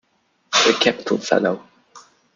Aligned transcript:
A 0.69 0.71
capital 0.79 1.19
fellow! 1.19 1.61